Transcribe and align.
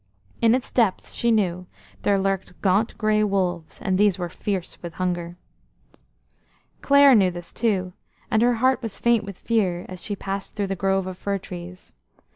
In 0.41 0.55
its 0.55 0.71
depths, 0.71 1.13
she 1.13 1.29
knew, 1.29 1.67
there 2.01 2.17
lurked 2.17 2.59
gaunt 2.63 2.97
grey 2.97 3.23
wolves, 3.23 3.79
and 3.83 3.99
these 3.99 4.17
were 4.17 4.29
fierce 4.29 4.81
with 4.81 4.93
hunger. 4.93 5.21
"'DO 5.21 5.27
NOT 5.29 5.35
COME 5.35 5.93
BACK 5.93 5.93
WITHOUT 5.93 6.01
THEM!'" 6.01 6.87
Clare 6.89 7.15
knew 7.15 7.29
this 7.31 7.53
too, 7.53 7.93
and 8.31 8.41
her 8.41 8.53
heart 8.55 8.81
was 8.81 8.97
faint 8.97 9.23
with 9.23 9.37
fear 9.37 9.85
as 9.87 10.01
she 10.01 10.15
passed 10.15 10.55
through 10.55 10.65
the 10.65 10.75
grove 10.75 11.05
of 11.05 11.19
fir 11.19 11.37
trees. 11.37 11.93